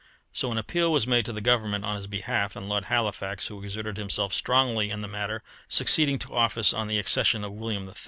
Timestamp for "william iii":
7.51-7.93